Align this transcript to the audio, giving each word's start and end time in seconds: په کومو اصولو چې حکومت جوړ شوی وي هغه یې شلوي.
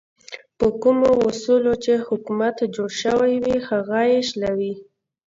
په 0.57 0.67
کومو 0.81 1.09
اصولو 1.29 1.73
چې 1.83 1.93
حکومت 2.07 2.57
جوړ 2.75 2.89
شوی 3.01 3.33
وي 3.43 3.55
هغه 3.69 3.99
یې 4.11 4.19
شلوي. 4.29 4.73